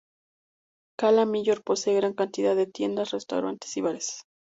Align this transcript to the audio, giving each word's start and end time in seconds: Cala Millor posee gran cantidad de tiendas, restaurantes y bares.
Cala 0.97 1.27
Millor 1.27 1.63
posee 1.63 1.93
gran 1.93 2.13
cantidad 2.15 2.55
de 2.55 2.65
tiendas, 2.65 3.11
restaurantes 3.11 3.77
y 3.77 3.81
bares. 3.81 4.23